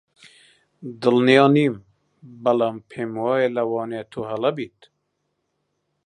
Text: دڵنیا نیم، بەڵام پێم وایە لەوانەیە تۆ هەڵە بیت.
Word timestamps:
دڵنیا 1.01 1.45
نیم، 1.55 1.75
بەڵام 2.43 2.77
پێم 2.89 3.11
وایە 3.23 3.49
لەوانەیە 3.57 4.03
تۆ 4.11 4.19
هەڵە 4.29 4.51
بیت. 4.57 4.79